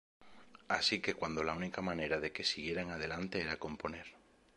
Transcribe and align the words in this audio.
Así 0.67 0.99
que 0.99 1.13
cuando 1.13 1.43
la 1.43 1.53
única 1.53 1.83
manera 1.83 2.19
de 2.19 2.31
que 2.31 2.43
siguieran 2.43 2.89
adelante 2.89 3.39
era 3.39 3.57
componer. 3.59 4.07